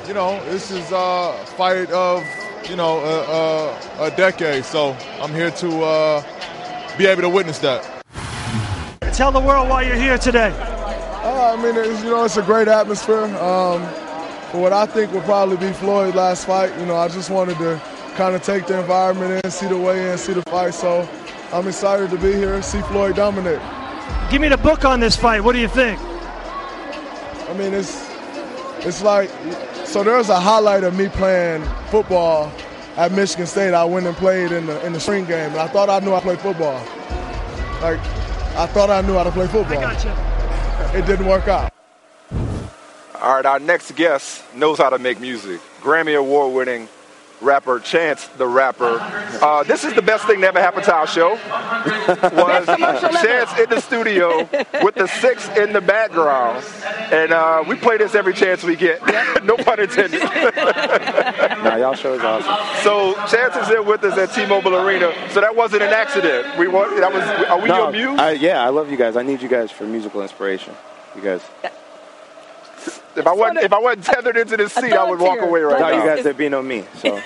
[0.07, 2.23] you know this is a fight of
[2.69, 4.65] you know a, a, a decade.
[4.65, 7.89] So I'm here to uh, be able to witness that.
[9.13, 10.51] Tell the world why you're here today.
[11.23, 13.23] Uh, I mean, it's, you know, it's a great atmosphere.
[13.37, 13.81] Um,
[14.51, 17.57] for what I think will probably be Floyd's last fight, you know, I just wanted
[17.59, 17.81] to
[18.15, 20.73] kind of take the environment in, see the weigh-in, see the fight.
[20.73, 21.07] So
[21.51, 23.61] I'm excited to be here, see Floyd dominate.
[24.29, 25.43] Give me the book on this fight.
[25.43, 25.99] What do you think?
[26.01, 28.12] I mean, it's
[28.85, 29.29] it's like
[29.85, 30.03] so.
[30.03, 32.51] There's a highlight of me playing football
[32.97, 33.73] at Michigan State.
[33.73, 36.11] I went and played in the in the spring game, and I thought I knew
[36.11, 36.79] how to play football.
[37.81, 37.99] Like
[38.55, 39.77] I thought I knew how to play football.
[39.77, 40.95] I got.
[40.95, 41.73] It didn't work out.
[43.15, 45.61] All right, our next guest knows how to make music.
[45.81, 46.89] Grammy Award winning
[47.43, 48.97] rapper Chance the Rapper.
[49.41, 51.33] Uh, this is the best thing that ever happened to our show.
[52.33, 52.65] Was
[53.21, 54.47] Chance in the studio
[54.83, 56.63] with the six in the background.
[57.11, 59.01] And uh, we play this every chance we get.
[59.43, 60.21] no pun intended.
[60.23, 62.83] Nah, y'all show is awesome.
[62.83, 65.13] so Chance is here with us at T-Mobile Arena.
[65.31, 66.57] So that wasn't an accident.
[66.57, 68.19] We want that was are we No, your muse?
[68.19, 69.17] I, yeah, I love you guys.
[69.17, 70.73] I need you guys for musical inspiration.
[71.15, 71.41] You guys.
[73.15, 75.79] If I wasn't, if I wasn't tethered into this seat, I would walk away right
[75.79, 75.97] no, now.
[76.03, 76.85] you guys, there be no me.
[76.97, 77.21] So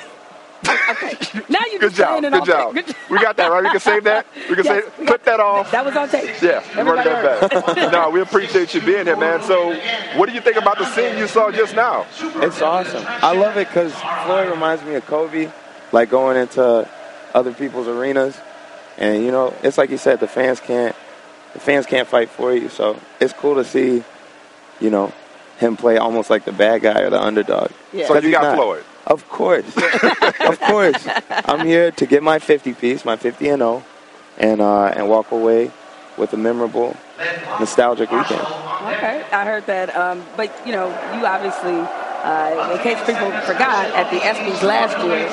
[1.50, 2.22] Now you Good job.
[2.22, 2.76] Good off job.
[2.76, 2.88] tape.
[2.88, 3.64] Good We got that right.
[3.64, 4.26] We can save that.
[4.50, 5.72] We can Yes, say we put that off.
[5.72, 6.42] That was on tape.
[6.42, 7.66] Yeah, we run that heard.
[7.76, 7.92] back.
[7.92, 9.42] no, we appreciate you being here, man.
[9.44, 9.74] So,
[10.18, 12.06] what do you think about the scene you saw just now?
[12.20, 13.04] it's awesome.
[13.08, 13.94] I love it because
[14.26, 15.52] Floyd reminds me of Kobe,
[15.92, 16.90] like going into
[17.34, 18.38] other people's arenas,
[18.98, 20.96] and you know, it's like you said, the fans can't,
[21.54, 22.68] the fans can't fight for you.
[22.70, 24.04] So it's cool to see,
[24.82, 25.14] you know,
[25.58, 27.72] him play almost like the bad guy or the underdog.
[27.92, 28.56] So 'Cause you got not.
[28.56, 28.84] Floyd.
[29.06, 29.66] Of course,
[30.42, 31.08] of course.
[31.46, 33.84] I'm here to get my 50 piece, my 50 and 0,
[34.38, 35.72] and uh, and walk away
[36.18, 36.96] with a memorable,
[37.60, 38.42] nostalgic weekend.
[38.42, 39.96] Okay, I heard that.
[39.96, 44.98] Um, but you know, you obviously, uh, in case people forgot, at the ESPYS last
[45.06, 45.24] year,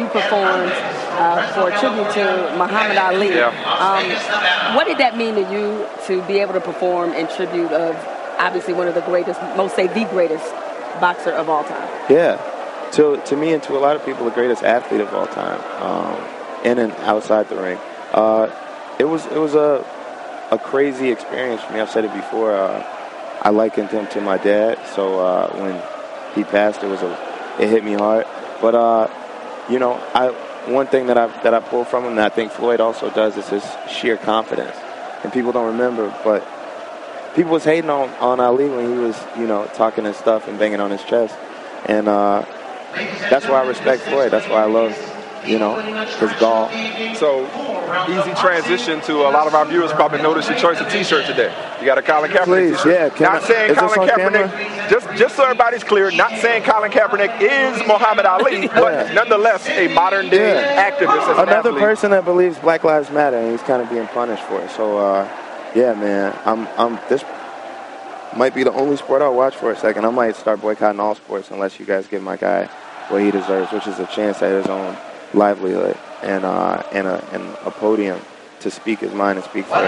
[0.00, 0.72] you performed
[1.20, 3.28] uh, for a tribute to Muhammad Ali.
[3.36, 3.52] Yeah.
[3.78, 7.94] Um, what did that mean to you to be able to perform in tribute of
[8.42, 10.50] obviously one of the greatest, most say the greatest
[11.00, 11.88] boxer of all time?
[12.10, 12.36] Yeah,
[12.92, 15.60] to to me and to a lot of people, the greatest athlete of all time,
[15.82, 17.78] um, in and outside the ring.
[18.12, 18.50] Uh,
[18.98, 19.84] it was it was a
[20.50, 21.80] a crazy experience for me.
[21.80, 22.54] I've said it before.
[22.54, 22.84] Uh,
[23.40, 24.78] I likened him to my dad.
[24.94, 25.82] So uh, when
[26.34, 28.26] he passed, it was a it hit me hard.
[28.60, 29.08] But uh,
[29.70, 30.30] you know, I
[30.70, 33.36] one thing that I that I pulled from him that I think Floyd also does
[33.36, 34.76] is his sheer confidence.
[35.24, 36.42] And people don't remember, but
[37.34, 40.58] people was hating on, on Ali when he was, you know, talking his stuff and
[40.58, 41.36] banging on his chest.
[41.86, 42.44] And uh,
[43.30, 44.30] that's why I respect Floyd.
[44.30, 44.96] That's why I love,
[45.46, 46.68] you know, his gall.
[47.16, 47.44] So,
[48.08, 51.52] easy transition to a lot of our viewers probably noticed your choice of T-shirt today.
[51.80, 52.86] You got a Colin Kaepernick Please, T-shirt.
[52.92, 54.88] yeah, can not I- saying is Colin Kaepernick.
[54.90, 59.88] Just, just so everybody's clear, not saying Colin Kaepernick is Muhammad Ali, but nonetheless a
[59.94, 61.22] modern day activist.
[61.30, 61.82] As an Another athlete.
[61.82, 64.70] person that believes Black Lives Matter, and he's kind of being punished for it.
[64.70, 65.28] So, uh,
[65.74, 66.98] yeah, man, I'm, I'm.
[67.08, 67.24] This
[68.36, 70.04] might be the only sport I'll watch for a second.
[70.04, 72.66] I might start boycotting all sports unless you guys give my guy
[73.08, 74.96] what he deserves, which is a chance at his own
[75.34, 78.20] livelihood and uh, and a and a podium
[78.62, 79.80] to speak his mind and speak for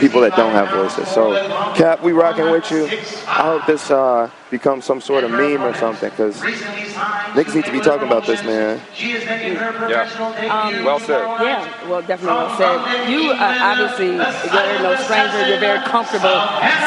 [0.00, 1.08] people that don't have voices.
[1.08, 1.34] So,
[1.74, 2.86] Cap, we rocking with you.
[3.26, 7.72] I hope this uh, becomes some sort of meme or something because niggas need to
[7.72, 8.80] be talking about this, man.
[8.98, 10.84] Yeah.
[10.84, 11.22] well said.
[11.40, 13.08] Yeah, well, definitely well said.
[13.10, 15.48] You uh, obviously, you're no stranger.
[15.48, 16.40] You're very comfortable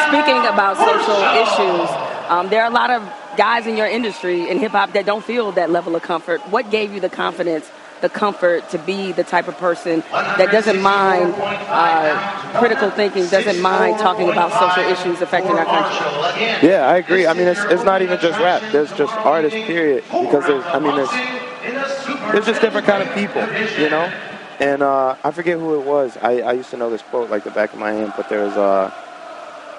[0.07, 1.89] speaking about social issues.
[2.29, 3.03] Um, there are a lot of
[3.37, 6.41] guys in your industry in hip hop that don't feel that level of comfort.
[6.49, 7.69] What gave you the confidence,
[8.01, 13.59] the comfort to be the type of person that doesn't mind uh, critical thinking, doesn't
[13.61, 16.67] mind talking about social issues affecting our country?
[16.67, 17.25] Yeah, I agree.
[17.25, 18.61] I mean, it's, it's not even just rap.
[18.71, 20.03] There's just artists, period.
[20.05, 21.11] Because there's, I mean, there's,
[22.31, 23.41] there's just different kind of people,
[23.81, 24.11] you know.
[24.59, 26.17] And uh, I forget who it was.
[26.17, 28.53] I, I used to know this quote like the back of my hand, but there's
[28.53, 28.91] uh,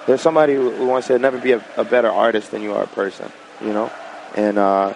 [0.07, 2.83] there's somebody who, who once said, "Never be a, a better artist than you are
[2.83, 3.29] a person,"
[3.59, 3.91] you know.
[4.37, 4.93] And uh,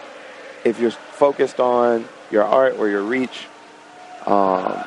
[0.64, 3.46] if you're focused on your art or your reach,
[4.26, 4.84] um,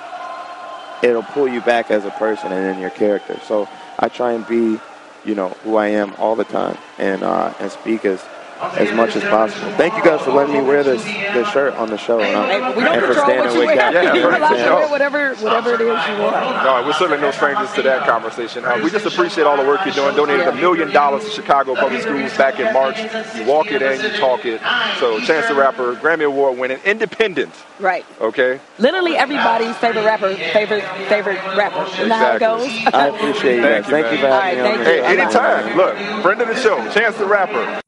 [1.03, 3.39] it'll pull you back as a person and in your character.
[3.47, 4.79] So I try and be,
[5.25, 8.21] you know, who I am all the time and uh, and speak as
[8.61, 9.71] as much as possible.
[9.73, 12.77] Thank you guys for letting me wear this this shirt on the show and, I'm,
[12.77, 13.77] We don't and for control what standing you with wear.
[13.77, 14.14] Cap.
[14.16, 14.75] You're allowed to Yeah.
[14.75, 16.64] wear whatever, whatever it is you want.
[16.64, 18.64] No, we're certainly no strangers to that conversation.
[18.64, 20.16] Uh, we just appreciate all the work you're doing.
[20.16, 22.99] Donated a million dollars to Chicago Public Schools back in March.
[23.37, 24.61] You walk it and you talk it.
[25.01, 27.53] So, Chance the Rapper, Grammy Award winning, independent.
[27.79, 28.07] Right.
[28.21, 28.59] Okay.
[28.79, 31.83] Literally everybody's favorite rapper, favorite favorite rapper.
[31.92, 32.85] Isn't that how it Exactly.
[32.85, 32.95] goes?
[32.95, 33.85] I appreciate you guys.
[33.87, 34.97] Thank you for All having right, me thank here.
[34.97, 35.03] you.
[35.05, 35.77] Hey, anytime.
[35.77, 37.81] Look, friend of the show, Chance the Rapper.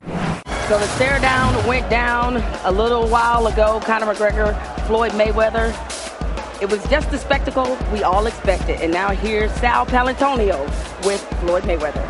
[0.69, 3.81] So the stare down went down a little while ago.
[3.85, 4.55] Conor McGregor,
[4.87, 5.73] Floyd Mayweather.
[6.61, 8.83] It was just the spectacle we all expected.
[8.83, 10.63] And now here's Sal Paolantonio
[11.07, 12.07] with Floyd Mayweather.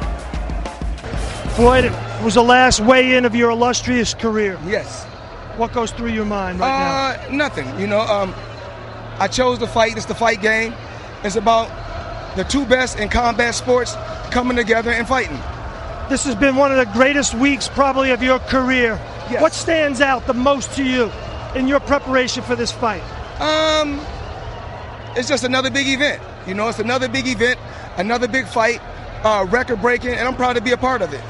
[1.54, 4.58] Floyd, it was the last weigh-in of your illustrious career.
[4.66, 5.04] Yes.
[5.56, 7.28] What goes through your mind right now?
[7.28, 7.78] Uh, nothing.
[7.78, 8.34] You know, um,
[9.20, 9.96] I chose to fight.
[9.96, 10.74] It's the fight game.
[11.22, 11.68] It's about
[12.34, 13.94] the two best in combat sports
[14.32, 15.38] coming together and fighting.
[16.08, 18.96] This has been one of the greatest weeks probably of your career.
[19.40, 21.10] What stands out the most to you
[21.54, 23.02] in your preparation for this fight?
[23.40, 24.00] Um,
[25.14, 26.22] it's just another big event.
[26.46, 27.58] You know, it's another big event,
[27.98, 28.80] another big fight,
[29.22, 31.20] uh, record breaking, and I'm proud to be a part of it.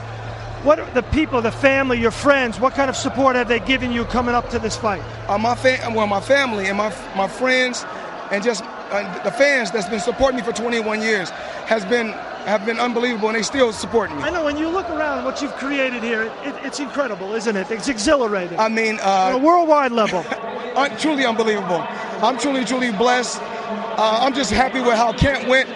[0.63, 3.91] What are the people, the family, your friends, what kind of support have they given
[3.91, 5.03] you coming up to this fight?
[5.29, 7.85] Uh, my fam- well, my family and my my friends,
[8.31, 11.31] and just uh, the fans that's been supporting me for 21 years
[11.67, 12.15] has been
[12.49, 14.23] have been unbelievable, and they still support me.
[14.23, 17.57] I know when you look around what you've created here, it, it, it's incredible, isn't
[17.57, 17.71] it?
[17.71, 18.59] It's exhilarating.
[18.59, 20.25] I mean, uh, on a worldwide level.
[20.77, 21.85] un- truly unbelievable.
[22.23, 23.41] I'm truly, truly blessed.
[23.43, 25.69] Uh, I'm just happy with how Kent went.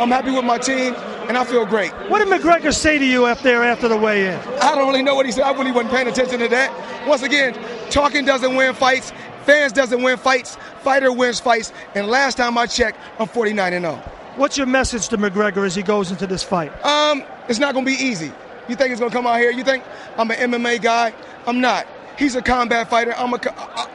[0.00, 0.94] I'm happy with my team.
[1.28, 1.90] and I feel great.
[2.08, 4.38] What did McGregor say to you up there after the weigh-in?
[4.62, 5.42] I don't really know what he said.
[5.44, 7.06] I really wasn't paying attention to that.
[7.08, 7.54] Once again,
[7.90, 9.12] talking doesn't win fights.
[9.44, 10.56] Fans doesn't win fights.
[10.82, 11.72] Fighter wins fights.
[11.94, 14.02] And last time I checked, I'm 49 and 0.
[14.36, 16.70] What's your message to McGregor as he goes into this fight?
[16.84, 18.30] Um, it's not going to be easy.
[18.68, 19.50] You think he's going to come out here?
[19.50, 19.82] You think
[20.18, 21.14] I'm an MMA guy?
[21.46, 21.86] I'm not.
[22.18, 23.14] He's a combat fighter.
[23.16, 23.38] I'm a,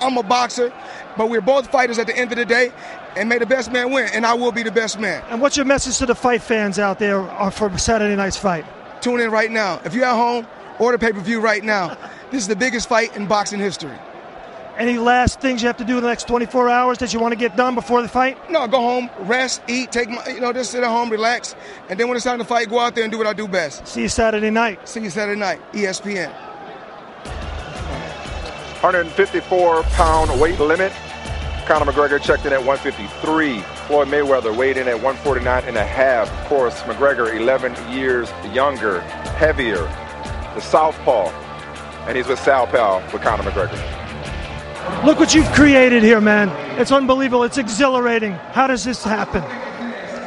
[0.02, 0.74] I'm a boxer.
[1.16, 2.72] But we're both fighters at the end of the day,
[3.16, 5.24] and may the best man win, and I will be the best man.
[5.30, 8.66] And what's your message to the fight fans out there uh, for Saturday night's fight?
[9.02, 9.80] Tune in right now.
[9.86, 10.48] If you're at home,
[10.80, 11.98] order pay per view right now.
[12.32, 13.98] This is the biggest fight in boxing history.
[14.78, 17.34] Any last things you have to do in the next 24 hours that you want
[17.34, 18.38] to get done before the fight?
[18.50, 21.56] No, go home, rest, eat, take my, you know, just sit at home, relax,
[21.90, 23.48] and then when it's time to fight, go out there and do what I do
[23.48, 23.86] best.
[23.86, 24.88] See you Saturday night.
[24.88, 26.32] See you Saturday night, ESPN.
[28.82, 30.92] 154 pound weight limit.
[31.68, 33.60] Conor McGregor checked in at 153.
[33.88, 36.32] Floyd Mayweather weighed in at 149 and a half.
[36.32, 39.84] Of course, McGregor 11 years younger, heavier,
[40.56, 41.30] the southpaw,
[42.08, 44.01] and he's with Sal Pal with Conor McGregor.
[45.06, 46.50] Look what you've created here, man.
[46.80, 47.44] It's unbelievable.
[47.44, 48.34] It's exhilarating.
[48.34, 49.42] How does this happen?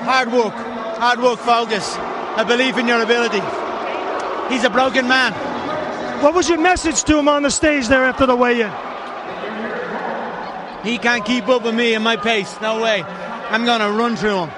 [0.05, 0.53] Hard work.
[0.53, 1.97] Hard work, focus.
[2.37, 3.40] A belief in your ability.
[4.53, 5.33] He's a broken man.
[6.23, 8.71] What was your message to him on the stage there after the weigh-in?
[10.85, 12.61] He can't keep up with me and my pace.
[12.61, 13.03] No way.
[13.03, 14.49] I'm going to run through him.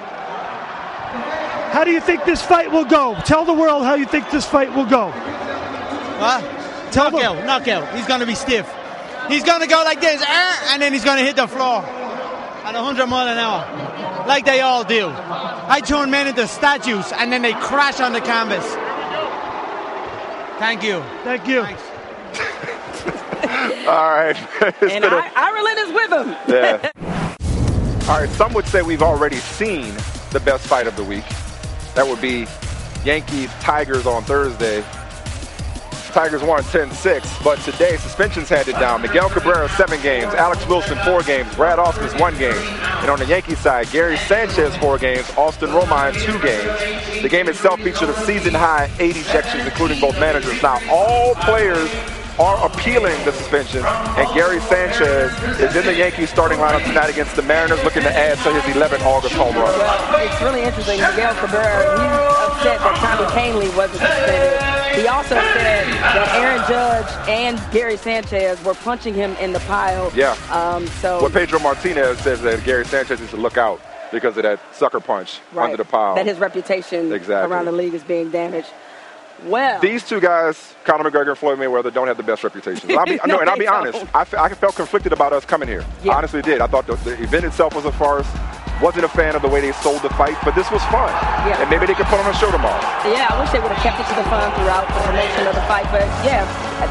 [1.71, 3.15] How do you think this fight will go?
[3.25, 5.11] Tell the world how you think this fight will go.
[6.19, 6.43] What?
[6.91, 7.95] Tell knockout, knockout.
[7.95, 8.65] He's going to be stiff.
[9.27, 11.83] He's going to go like this, eh, and then he's going to hit the floor
[11.83, 15.11] at 100 mile an hour, like they all do.
[15.13, 18.65] I turn men into statues, and then they crash on the canvas.
[20.59, 21.03] Thank you.
[21.23, 21.61] Thank you.
[23.87, 24.35] All right.
[24.81, 26.35] and I, Ireland is with him.
[26.47, 26.91] yeah.
[28.09, 28.29] All right.
[28.31, 29.93] Some would say we've already seen
[30.31, 31.23] the best fight of the week.
[31.95, 32.47] That would be
[33.05, 34.83] Yankees Tigers on Thursday.
[36.11, 39.01] Tigers won 10-6, but today suspensions handed down.
[39.01, 42.55] Miguel Cabrera seven games, Alex Wilson four games, Brad Ausmus one game,
[43.01, 47.21] and on the Yankee side, Gary Sanchez four games, Austin Romine two games.
[47.21, 50.61] The game itself featured a season-high eight ejections, including both managers.
[50.61, 51.89] Now all players
[52.39, 57.35] are appealing the suspension, and Gary Sanchez is in the Yankees starting lineup tonight against
[57.35, 59.73] the Mariners, looking to add to his 11th August home run.
[60.21, 60.99] It's really interesting.
[61.01, 64.76] Miguel Cabrera, he's upset that Tommy Kahnle wasn't suspended.
[64.97, 70.11] He also said that Aaron Judge and Gary Sanchez were punching him in the pile.
[70.15, 70.35] Yeah.
[70.51, 71.21] Um, so.
[71.21, 73.79] What Pedro Martinez says that Gary Sanchez needs to look out
[74.11, 76.15] because of that sucker punch right, under the pile.
[76.15, 77.53] That his reputation exactly.
[77.53, 78.69] around the league is being damaged.
[79.43, 82.91] Well, these two guys, Conor McGregor and Floyd Mayweather, don't have the best reputations.
[82.91, 84.05] I'll be, no, no, and I'll be honest.
[84.15, 85.85] I, I felt conflicted about us coming here.
[86.03, 86.13] Yeah.
[86.13, 86.61] I honestly did.
[86.61, 88.27] I thought the, the event itself was a farce.
[88.81, 91.09] Wasn't a fan of the way they sold the fight, but this was fun.
[91.49, 91.59] Yeah.
[91.59, 92.79] And maybe they could put on a show tomorrow.
[93.09, 95.55] Yeah, I wish they would have kept it to the fun throughout the promotion of
[95.55, 95.85] the fight.
[95.89, 96.45] But yeah,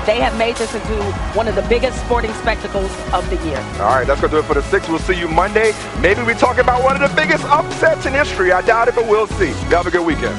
[0.05, 1.01] they have made this into
[1.39, 3.59] one of the biggest sporting spectacles of the year.
[3.79, 4.89] All right, that's going to do it for the six.
[4.89, 5.73] We'll see you Monday.
[6.01, 8.51] Maybe we talk about one of the biggest upsets in history.
[8.51, 9.53] I doubt it, but we'll see.
[9.71, 10.35] Have a good weekend.